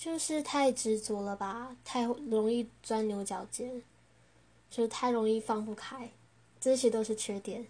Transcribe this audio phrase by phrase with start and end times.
[0.00, 3.82] 就是太执着了吧太容易钻牛角尖
[4.70, 6.10] 就是太容易放不开
[6.58, 7.66] 这些都是缺点。